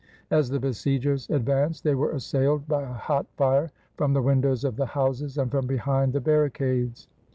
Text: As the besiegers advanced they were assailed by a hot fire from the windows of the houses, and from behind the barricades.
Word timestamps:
As 0.31 0.49
the 0.49 0.59
besiegers 0.59 1.29
advanced 1.29 1.83
they 1.83 1.93
were 1.93 2.09
assailed 2.09 2.67
by 2.67 2.81
a 2.81 2.91
hot 2.93 3.27
fire 3.37 3.69
from 3.97 4.13
the 4.13 4.21
windows 4.23 4.63
of 4.63 4.75
the 4.75 4.87
houses, 4.87 5.37
and 5.37 5.51
from 5.51 5.67
behind 5.67 6.13
the 6.13 6.19
barricades. 6.19 7.07